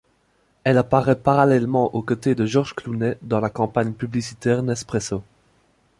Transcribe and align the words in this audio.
Elle 0.63 0.79
apparaît 0.79 1.19
parallèlement 1.19 1.93
aux 1.93 2.01
côtés 2.01 2.33
de 2.33 2.47
George 2.47 2.73
Clooney 2.73 3.19
dans 3.21 3.39
la 3.39 3.51
campagne 3.51 3.93
publicitaire 3.93 4.63
Nespresso. 4.63 5.21